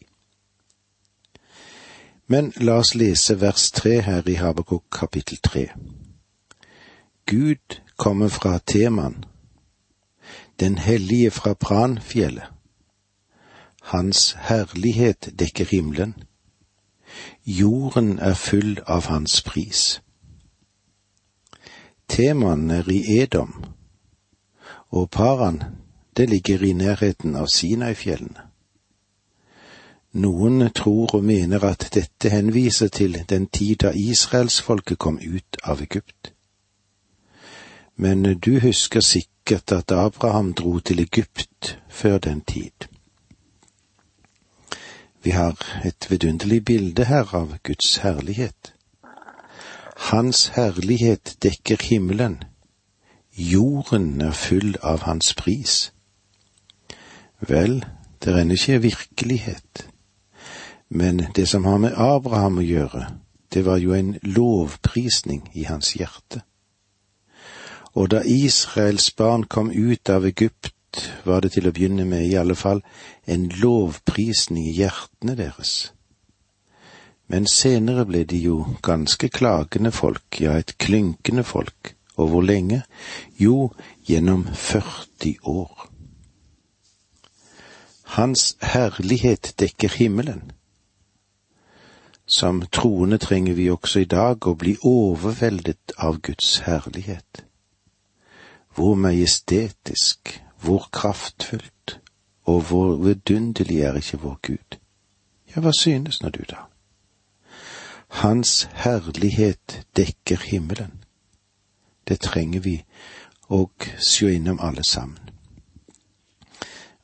Men 2.26 2.52
la 2.56 2.78
oss 2.82 2.94
lese 2.94 3.40
vers 3.40 3.70
tre 3.70 4.00
her 4.04 4.28
i 4.28 4.34
Habakuk 4.36 4.84
kapittel 4.92 5.38
tre. 5.42 5.68
Gud 7.26 7.80
kommer 7.96 8.28
fra 8.28 8.58
Teman, 8.66 9.24
den 10.60 10.78
hellige 10.78 11.30
fra 11.30 11.54
Pranfjellet. 11.54 12.44
Hans 13.82 14.36
herlighet 14.40 15.30
dekker 15.38 15.64
himmelen. 15.64 16.14
Jorden 17.46 18.18
er 18.18 18.34
full 18.34 18.78
av 18.86 19.06
hans 19.06 19.42
pris. 19.42 20.02
Teman 22.08 22.70
er 22.70 22.90
i 22.92 23.20
Edom, 23.20 23.64
og 24.88 25.10
Paran, 25.10 25.62
det 26.16 26.28
ligger 26.28 26.62
i 26.64 26.72
nærheten 26.72 27.36
av 27.36 27.46
Sinai-fjellene. 27.46 28.47
Noen 30.12 30.70
tror 30.72 31.14
og 31.14 31.24
mener 31.24 31.64
at 31.64 31.90
dette 31.92 32.30
henviser 32.32 32.88
til 32.88 33.24
den 33.28 33.46
tid 33.46 33.76
da 33.84 33.90
israelsfolket 33.92 34.98
kom 34.98 35.18
ut 35.20 35.58
av 35.62 35.82
Egypt. 35.82 36.32
Men 37.96 38.22
du 38.40 38.58
husker 38.60 39.00
sikkert 39.00 39.72
at 39.72 39.92
Abraham 39.92 40.54
dro 40.54 40.78
til 40.78 41.00
Egypt 41.00 41.78
før 41.90 42.18
den 42.18 42.40
tid. 42.40 42.88
Vi 45.22 45.30
har 45.30 45.60
et 45.84 46.10
vidunderlig 46.10 46.64
bilde 46.64 47.04
her 47.04 47.34
av 47.34 47.58
Guds 47.62 47.96
herlighet. 47.96 48.72
Hans 50.08 50.46
herlighet 50.56 51.36
dekker 51.42 51.84
himmelen, 51.84 52.42
jorden 53.36 54.20
er 54.20 54.32
full 54.32 54.76
av 54.82 55.04
hans 55.04 55.34
pris. 55.34 55.92
Vel, 57.40 57.84
det 58.24 58.32
er 58.32 58.50
ikke 58.50 58.82
virkelighet 58.82 59.88
men 60.88 61.24
det 61.34 61.46
som 61.46 61.64
har 61.64 61.78
med 61.78 61.96
Abraham 61.96 62.58
å 62.58 62.64
gjøre, 62.64 63.06
det 63.52 63.64
var 63.64 63.80
jo 63.80 63.94
en 63.96 64.16
lovprisning 64.22 65.50
i 65.52 65.64
hans 65.68 65.94
hjerte. 65.96 66.42
Og 67.96 68.10
da 68.12 68.22
Israels 68.24 69.10
barn 69.16 69.44
kom 69.44 69.70
ut 69.70 70.10
av 70.10 70.26
Egypt, 70.26 70.72
var 71.24 71.44
det 71.44 71.52
til 71.56 71.68
å 71.68 71.72
begynne 71.72 72.04
med 72.08 72.26
i 72.26 72.36
alle 72.40 72.56
fall 72.56 72.80
en 73.26 73.48
lovprisning 73.60 74.68
i 74.68 74.76
hjertene 74.78 75.36
deres. 75.38 75.92
Men 77.28 77.44
senere 77.50 78.06
ble 78.08 78.24
de 78.24 78.40
jo 78.40 78.62
ganske 78.82 79.28
klagende 79.28 79.92
folk, 79.92 80.40
ja, 80.40 80.56
et 80.56 80.78
klynkende 80.80 81.44
folk, 81.44 81.92
og 82.16 82.32
hvor 82.32 82.42
lenge? 82.42 82.82
Jo, 83.36 83.70
gjennom 84.08 84.46
40 84.48 85.36
år. 85.44 85.88
Hans 88.16 88.54
herlighet 88.64 89.52
dekker 89.60 89.92
himmelen. 90.00 90.48
Som 92.28 92.62
troende 92.62 93.18
trenger 93.18 93.54
vi 93.54 93.70
også 93.70 94.02
i 94.04 94.04
dag 94.04 94.46
å 94.46 94.52
bli 94.54 94.74
overveldet 94.84 95.94
av 95.96 96.20
Guds 96.20 96.58
herlighet. 96.66 97.44
Hvor 98.76 98.98
majestetisk, 99.00 100.34
hvor 100.60 100.90
kraftfullt 100.92 101.96
og 102.44 102.60
hvor 102.68 102.96
vidunderlig 103.00 103.80
er 103.80 103.96
ikke 103.96 104.20
vår 104.20 104.36
Gud. 104.42 104.78
Ja, 105.48 105.64
hva 105.64 105.72
synes 105.72 106.20
nå 106.22 106.28
du, 106.28 106.42
da? 106.44 106.68
Hans 108.20 108.68
herlighet 108.84 109.80
dekker 109.96 110.44
himmelen. 110.44 111.00
Det 112.08 112.20
trenger 112.20 112.60
vi 112.60 112.76
å 113.48 113.64
sjå 114.04 114.34
innom 114.36 114.60
alle 114.60 114.84
sammen. 114.84 115.32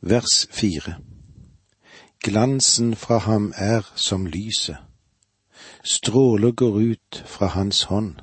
Vers 0.01 0.45
fire. 0.53 0.99
Glansen 2.21 2.93
fra 2.97 3.25
ham 3.25 3.53
er 3.57 3.89
som 3.97 4.27
lyset 4.29 4.85
Stråler 5.85 6.53
går 6.53 6.79
ut 6.81 7.23
fra 7.27 7.47
hans 7.47 7.83
hånd. 7.83 8.15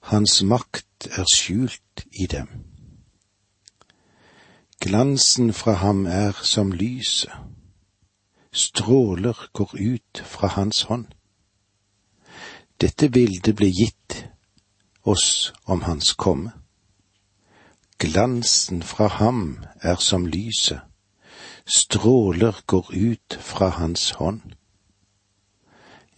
Hans 0.00 0.42
makt 0.42 1.06
er 1.10 1.24
skjult 1.34 2.06
i 2.12 2.26
dem. 2.26 2.48
Glansen 4.80 5.52
fra 5.52 5.72
ham 5.72 6.06
er 6.06 6.32
som 6.42 6.72
lyset, 6.72 7.32
stråler 8.52 9.50
går 9.52 9.76
ut 9.80 10.22
fra 10.24 10.46
hans 10.46 10.82
hånd. 10.82 11.06
Dette 12.80 13.08
bildet 13.08 13.56
ble 13.56 13.68
gitt 13.68 14.24
oss 15.04 15.52
om 15.64 15.82
hans 15.82 16.14
komme. 16.14 16.52
Glansen 17.98 18.82
fra 18.82 19.08
ham 19.08 19.64
er 19.80 19.96
som 20.00 20.26
lyset, 20.26 20.80
stråler 21.66 22.60
går 22.66 22.92
ut 22.92 23.38
fra 23.40 23.68
hans 23.68 24.10
hånd. 24.10 24.42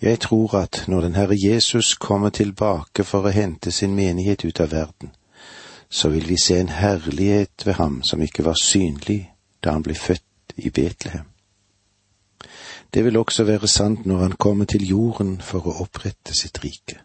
Jeg 0.00 0.20
tror 0.20 0.54
at 0.54 0.84
når 0.88 1.00
den 1.00 1.14
Herre 1.14 1.36
Jesus 1.36 1.94
kommer 1.94 2.28
tilbake 2.28 3.04
for 3.04 3.24
å 3.24 3.32
hente 3.32 3.72
sin 3.72 3.94
menighet 3.96 4.44
ut 4.44 4.60
av 4.60 4.72
verden, 4.72 5.14
så 5.88 6.08
vil 6.08 6.28
vi 6.28 6.36
se 6.36 6.58
en 6.60 6.68
herlighet 6.68 7.66
ved 7.66 7.74
ham 7.74 8.02
som 8.04 8.22
ikke 8.22 8.44
var 8.44 8.58
synlig 8.60 9.32
da 9.64 9.72
han 9.72 9.82
ble 9.82 9.94
født 9.94 10.56
i 10.56 10.70
Betlehem. 10.70 11.24
Det 12.94 13.04
vil 13.04 13.16
også 13.16 13.44
være 13.44 13.68
sant 13.68 14.06
når 14.06 14.18
han 14.18 14.32
kommer 14.32 14.64
til 14.64 14.84
jorden 14.88 15.40
for 15.40 15.64
å 15.66 15.78
opprette 15.82 16.34
sitt 16.34 16.60
rike. 16.64 17.00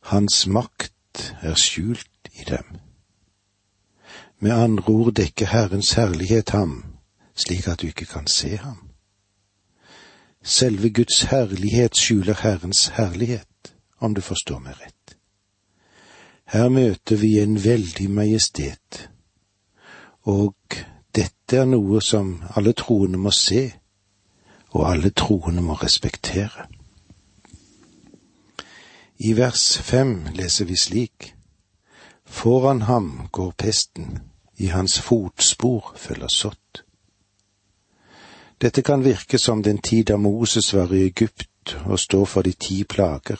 Hans 0.00 0.46
makt 0.46 1.32
er 1.42 1.54
skjult 1.54 2.32
i 2.32 2.44
dem. 2.48 2.80
Med 4.40 4.52
andre 4.52 4.92
ord 4.92 5.12
dekker 5.12 5.46
Herrens 5.46 5.92
herlighet 5.92 6.50
ham, 6.50 6.84
slik 7.34 7.68
at 7.68 7.82
du 7.82 7.86
ikke 7.92 8.06
kan 8.06 8.26
se 8.26 8.56
ham. 8.56 8.87
Selve 10.42 10.90
Guds 10.90 11.22
herlighet 11.22 11.96
skjuler 11.96 12.34
Herrens 12.42 12.86
herlighet, 12.88 13.74
om 13.98 14.14
du 14.14 14.20
forstår 14.20 14.58
meg 14.62 14.78
rett. 14.80 15.16
Her 16.48 16.68
møter 16.68 17.16
vi 17.16 17.38
en 17.42 17.58
veldig 17.64 18.08
majestet, 18.10 19.08
og 20.22 20.54
dette 21.14 21.58
er 21.58 21.66
noe 21.68 22.00
som 22.00 22.38
alle 22.56 22.72
troende 22.72 23.18
må 23.20 23.32
se, 23.34 23.66
og 24.70 24.86
alle 24.90 25.10
troende 25.10 25.62
må 25.62 25.76
respektere. 25.82 26.68
I 29.18 29.34
vers 29.36 29.78
fem 29.82 30.28
leser 30.34 30.64
vi 30.64 30.76
slik:" 30.76 31.34
Foran 32.24 32.82
ham 32.82 33.28
går 33.32 33.50
pesten, 33.58 34.18
i 34.56 34.66
hans 34.66 35.00
fotspor 35.00 35.94
følger 35.96 36.28
sått. 36.28 36.84
Dette 38.60 38.82
kan 38.82 39.04
virke 39.04 39.38
som 39.38 39.62
den 39.62 39.78
tid 39.78 40.04
da 40.04 40.16
Moses 40.16 40.74
var 40.74 40.92
i 40.92 41.06
Egypt 41.06 41.76
og 41.84 41.98
står 41.98 42.24
for 42.24 42.42
de 42.42 42.52
ti 42.52 42.84
plager 42.84 43.38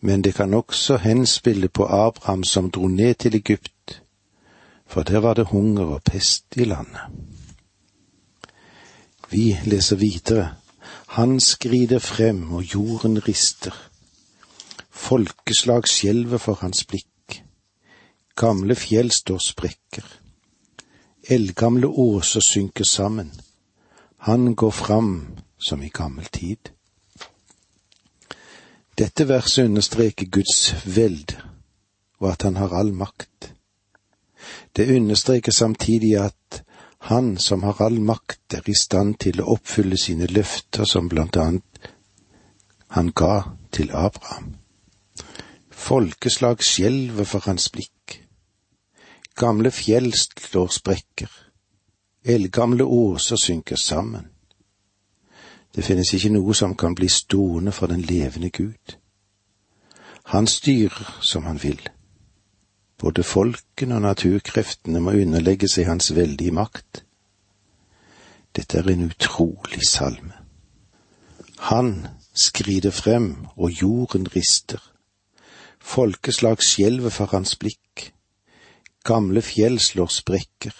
men 0.00 0.22
det 0.22 0.34
kan 0.34 0.54
også 0.54 0.96
henspille 0.96 1.68
på 1.68 1.84
Abraham 1.84 2.44
som 2.44 2.70
dro 2.70 2.88
ned 2.88 3.14
til 3.14 3.36
Egypt, 3.36 4.02
for 4.86 5.02
der 5.02 5.18
var 5.18 5.34
det 5.34 5.46
hunger 5.46 5.84
og 5.84 6.02
pest 6.02 6.44
i 6.56 6.64
landet. 6.64 7.00
Vi 9.30 9.56
leser 9.64 9.96
videre. 9.96 10.54
Han 11.06 11.40
skrider 11.40 11.98
frem, 11.98 12.52
og 12.52 12.74
jorden 12.74 13.28
rister. 13.28 13.90
Folkeslag 14.90 15.88
skjelver 15.88 16.38
for 16.38 16.54
hans 16.54 16.84
blikk. 16.84 17.42
Gamle 18.36 18.74
fjell 18.74 19.10
står 19.10 19.38
sprekker. 19.38 20.06
Eldgamle 21.28 21.86
åser 21.86 22.40
synker 22.40 22.84
sammen. 22.84 23.32
Han 24.18 24.54
går 24.54 24.70
fram 24.70 25.36
som 25.58 25.82
i 25.82 25.88
gammel 25.88 26.24
tid. 26.24 26.70
Dette 28.98 29.28
verset 29.28 29.64
understreker 29.64 30.26
Guds 30.26 30.74
veld 30.86 31.36
og 32.18 32.30
at 32.32 32.42
han 32.42 32.56
har 32.56 32.72
all 32.72 32.92
makt. 32.94 33.52
Det 34.76 34.96
understreker 34.96 35.52
samtidig 35.52 36.16
at 36.20 36.62
han 36.98 37.36
som 37.38 37.62
har 37.62 37.82
all 37.82 38.00
makt, 38.00 38.54
er 38.54 38.64
i 38.66 38.74
stand 38.74 39.18
til 39.20 39.40
å 39.40 39.50
oppfylle 39.56 39.98
sine 40.00 40.26
løfter 40.26 40.84
som 40.88 41.08
blant 41.08 41.36
annet 41.36 41.90
han 42.96 43.10
ga 43.12 43.42
til 43.72 43.90
Abraham. 43.92 44.54
Folkeslag 45.70 46.62
skjelver 46.64 47.24
for 47.28 47.44
hans 47.46 47.68
blikk. 47.70 48.20
Gamle 49.36 49.70
fjell 49.70 50.12
slår 50.14 50.70
sprekker. 50.72 51.28
Eldgamle 52.26 52.84
åser 52.84 53.36
synker 53.36 53.76
sammen. 53.76 54.26
Det 55.74 55.84
finnes 55.84 56.10
ikke 56.16 56.32
noe 56.34 56.54
som 56.54 56.72
kan 56.74 56.94
bli 56.98 57.06
stående 57.12 57.72
for 57.72 57.86
den 57.86 58.00
levende 58.02 58.50
Gud. 58.50 58.96
Han 60.32 60.46
styrer 60.46 61.18
som 61.22 61.44
han 61.46 61.60
vil. 61.62 61.80
Både 62.98 63.22
folkene 63.22 63.94
og 63.94 64.02
naturkreftene 64.02 65.00
må 65.00 65.12
underlegge 65.20 65.68
seg 65.68 65.86
hans 65.86 66.10
veldige 66.16 66.54
makt. 66.56 67.04
Dette 68.56 68.80
er 68.80 68.90
en 68.90 69.06
utrolig 69.06 69.86
salme. 69.86 70.32
Han 71.70 72.08
skrider 72.34 72.90
frem, 72.90 73.46
og 73.56 73.70
jorden 73.70 74.26
rister. 74.34 74.82
Folkeslag 75.78 76.62
skjelver 76.64 77.14
for 77.14 77.30
hans 77.30 77.54
blikk. 77.56 78.10
Gamle 79.04 79.42
fjell 79.42 79.78
slår 79.78 80.10
sprekker. 80.10 80.74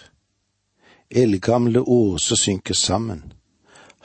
Eldgamle 1.11 1.81
åser 1.81 2.35
synker 2.35 2.73
sammen 2.73 3.33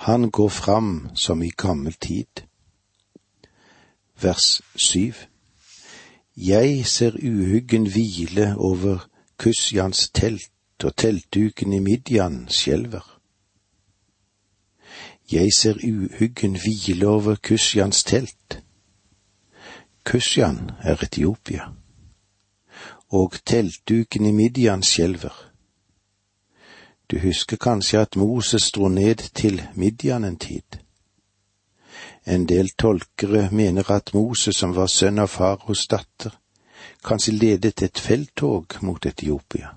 han 0.03 0.31
går 0.31 0.49
fram 0.49 1.09
som 1.15 1.43
i 1.43 1.49
gammel 1.49 1.93
tid. 1.93 2.43
Vers 4.21 4.63
syv. 4.77 5.15
Jeg 6.37 6.87
ser 6.87 7.15
uhyggen 7.15 7.87
hvile 7.87 8.55
over 8.57 9.09
Kusjans 9.39 10.09
telt, 10.09 10.51
og 10.85 10.97
teltduken 10.97 11.73
i 11.73 11.79
Midjan 11.79 12.49
skjelver. 12.51 13.21
Jeg 15.33 15.53
ser 15.55 15.79
uhyggen 15.85 16.59
hvile 16.59 17.09
over 17.09 17.37
Kusjans 17.43 18.05
telt. 18.05 18.59
Kusjan 20.05 20.71
er 20.83 21.03
Etiopia, 21.03 21.69
og 23.09 23.39
teltduken 23.47 24.27
i 24.27 24.33
Midjan 24.33 24.83
skjelver. 24.83 25.52
Du 27.13 27.19
husker 27.19 27.57
kanskje 27.57 28.01
at 28.01 28.17
Moses 28.17 28.71
dro 28.73 28.89
ned 28.89 29.15
til 29.35 29.63
Midian 29.75 30.25
en 30.25 30.37
tid. 30.37 30.79
En 32.27 32.47
del 32.49 32.71
tolkere 32.71 33.49
mener 33.53 33.91
at 33.91 34.15
Moses, 34.15 34.57
som 34.57 34.73
var 34.77 34.87
sønn 34.87 35.19
av 35.21 35.29
faraos 35.29 35.85
datter, 35.93 36.33
kanskje 37.05 37.37
ledet 37.37 37.83
et 37.83 38.01
felttog 38.01 38.79
mot 38.81 39.07
Etiopia. 39.07 39.75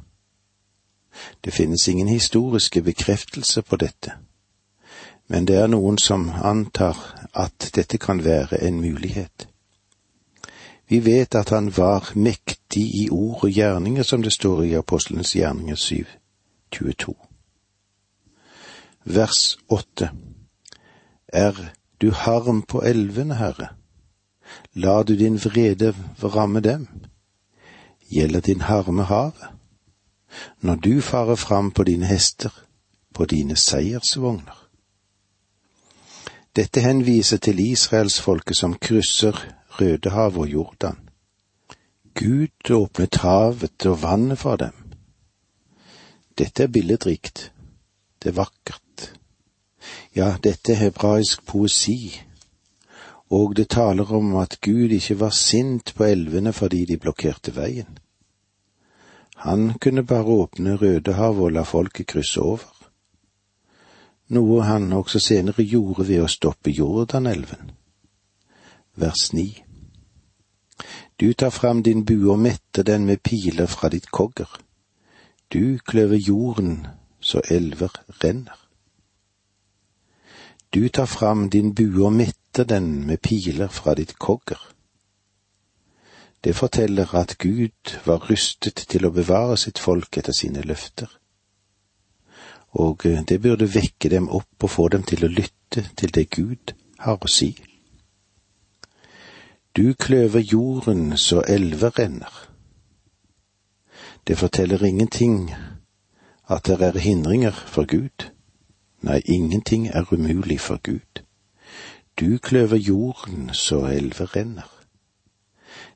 Det 1.43 1.53
finnes 1.53 1.87
ingen 1.87 2.07
historiske 2.07 2.81
bekreftelser 2.81 3.61
på 3.61 3.75
dette, 3.75 4.15
men 5.27 5.45
det 5.45 5.59
er 5.59 5.67
noen 5.67 5.97
som 5.97 6.29
antar 6.29 6.95
at 7.33 7.71
dette 7.75 7.97
kan 7.97 8.23
være 8.23 8.63
en 8.63 8.79
mulighet. 8.79 9.47
Vi 10.87 10.99
vet 10.99 11.35
at 11.35 11.49
han 11.49 11.77
var 11.77 12.13
mektig 12.15 12.91
i 13.03 13.09
ord 13.09 13.43
og 13.43 13.49
gjerninger, 13.49 14.03
som 14.03 14.23
det 14.23 14.33
står 14.33 14.63
i 14.63 14.77
Apostelens 14.79 15.35
gjerninger 15.35 15.75
syv. 15.75 16.05
22. 16.75 17.15
Vers 19.05 19.57
8 19.67 20.09
Er 21.27 21.53
du 22.01 22.11
harm 22.11 22.61
på 22.61 22.81
elvene, 22.81 23.35
Herre? 23.35 23.67
La 24.73 25.03
du 25.03 25.15
din 25.15 25.37
vrede 25.37 25.93
ramme 26.23 26.59
dem? 26.59 26.87
Gjelder 28.11 28.39
din 28.39 28.61
harme 28.61 29.03
havet? 29.03 29.47
Når 30.61 30.75
du 30.75 31.01
farer 31.01 31.35
fram 31.35 31.71
på 31.71 31.83
dine 31.83 32.05
hester, 32.05 32.51
på 33.13 33.25
dine 33.25 33.55
seiersvogner? 33.55 34.69
Dette 36.55 36.81
henviser 36.81 37.37
til 37.37 37.59
israelsfolket 37.59 38.57
som 38.57 38.73
krysser 38.73 39.45
Rødehavet 39.79 40.37
og 40.37 40.51
Jordan. 40.51 40.99
Gud 42.15 42.71
åpnet 42.71 43.15
havet 43.15 43.85
og 43.85 44.01
vannet 44.01 44.39
for 44.39 44.55
dem. 44.55 44.84
Dette 46.37 46.63
er 46.63 46.67
billedrikt, 46.67 47.51
det 48.23 48.29
er 48.29 48.39
vakkert. 48.41 49.13
Ja, 50.15 50.35
dette 50.43 50.73
er 50.73 50.81
hebraisk 50.81 51.45
poesi, 51.47 52.11
og 53.29 53.55
det 53.55 53.69
taler 53.69 54.11
om 54.11 54.35
at 54.35 54.57
Gud 54.61 54.91
ikke 54.91 55.19
var 55.19 55.29
sint 55.29 55.93
på 55.95 56.03
elvene 56.03 56.53
fordi 56.53 56.85
de 56.85 56.97
blokkerte 56.97 57.55
veien. 57.55 57.99
Han 59.45 59.79
kunne 59.79 60.03
bare 60.03 60.35
åpne 60.43 60.75
Rødehavet 60.75 61.43
og 61.43 61.51
la 61.51 61.63
folket 61.63 62.07
krysse 62.07 62.41
over, 62.41 62.67
noe 64.27 64.63
han 64.63 64.91
også 64.93 65.19
senere 65.19 65.63
gjorde 65.63 66.07
ved 66.07 66.23
å 66.25 66.31
stoppe 66.31 66.71
Jordanelven. 66.71 67.71
Vers 68.95 69.31
ni. 69.33 69.49
Du 71.19 71.31
tar 71.33 71.49
fram 71.49 71.83
din 71.83 72.03
bue 72.05 72.31
og 72.31 72.39
metter 72.39 72.83
den 72.83 73.05
med 73.05 73.23
piler 73.23 73.67
fra 73.71 73.89
ditt 73.89 74.11
kogger. 74.11 74.64
Du 75.53 75.77
kløver 75.85 76.17
jorden 76.17 76.87
så 77.19 77.41
elver 77.49 77.93
renner. 78.23 78.59
Du 80.73 80.89
tar 80.89 81.05
fram 81.05 81.49
din 81.49 81.75
bue 81.75 82.05
og 82.05 82.13
metter 82.13 82.63
den 82.63 83.05
med 83.07 83.17
piler 83.17 83.67
fra 83.67 83.93
ditt 83.95 84.19
kogger. 84.19 84.59
Det 86.43 86.55
forteller 86.55 87.15
at 87.15 87.37
Gud 87.37 87.95
var 88.05 88.29
rustet 88.29 88.85
til 88.89 89.05
å 89.05 89.13
bevare 89.13 89.57
sitt 89.57 89.79
folk 89.79 90.17
etter 90.17 90.35
sine 90.35 90.61
løfter. 90.61 91.07
Og 92.75 93.03
det 93.03 93.39
burde 93.41 93.71
vekke 93.73 94.09
dem 94.09 94.27
opp 94.29 94.67
og 94.67 94.69
få 94.69 94.87
dem 94.87 95.03
til 95.03 95.25
å 95.25 95.31
lytte 95.31 95.87
til 95.97 96.11
det 96.13 96.29
Gud 96.29 96.75
har 96.99 97.17
å 97.17 97.31
si. 97.31 97.55
Du 99.75 99.93
kløver 99.93 100.39
jorden 100.39 101.17
så 101.17 101.41
elver 101.47 101.99
renner. 101.99 102.54
Det 104.27 104.37
forteller 104.37 104.83
ingenting 104.83 105.53
at 106.49 106.65
det 106.65 106.81
er 106.81 106.97
hindringer 106.97 107.51
for 107.51 107.85
Gud. 107.85 108.31
Nei, 109.01 109.21
ingenting 109.25 109.87
er 109.87 110.13
umulig 110.13 110.59
for 110.59 110.79
Gud. 110.83 111.21
Du 112.19 112.37
kløver 112.37 112.77
jorden 112.77 113.53
så 113.53 113.85
elver 113.85 114.35
renner. 114.35 114.71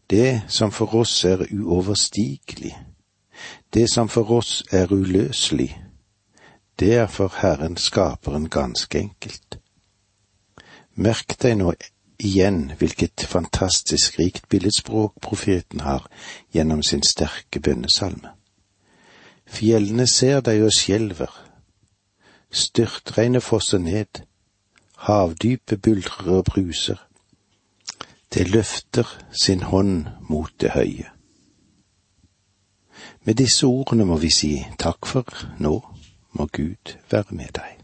Det 0.10 0.42
som 0.48 0.72
for 0.72 0.96
oss 0.96 1.26
er 1.26 1.46
uoverstigelig, 1.54 2.78
det 3.74 3.90
som 3.94 4.10
for 4.10 4.32
oss 4.32 4.64
er 4.72 4.92
uløselig, 4.92 5.84
det 6.80 6.94
er 6.96 7.08
for 7.08 7.34
Herren 7.42 7.78
Skaperen 7.78 8.50
ganske 8.50 9.00
enkelt. 9.00 9.60
Merk 10.96 11.42
deg 11.42 11.58
nå 11.58 11.74
igjen 12.20 12.72
hvilket 12.78 13.26
fantastisk 13.28 14.20
rikt 14.20 14.50
billedspråk 14.50 15.22
profeten 15.22 15.80
har 15.80 16.10
gjennom 16.54 16.84
sin 16.84 17.04
sterke 17.04 17.60
bønnesalme. 17.60 18.34
Fjellene 19.50 20.08
ser 20.08 20.42
deg 20.46 20.62
og 20.64 20.74
skjelver, 20.76 21.32
styrtregnet 22.52 23.44
fosser 23.44 23.82
ned, 23.82 24.22
havdypet 25.08 25.82
buldrer 25.82 26.36
og 26.38 26.46
bruser. 26.46 27.00
Det 28.34 28.50
løfter 28.50 29.08
sin 29.32 29.64
hånd 29.64 30.06
mot 30.30 30.54
det 30.62 30.76
høye. 30.76 31.10
Med 33.24 33.36
disse 33.36 33.66
ordene 33.66 34.06
må 34.06 34.20
vi 34.22 34.30
si 34.34 34.54
takk 34.78 35.08
for 35.08 35.26
nå, 35.60 35.76
må 36.32 36.46
Gud 36.54 36.98
være 37.12 37.36
med 37.36 37.56
deg. 37.58 37.79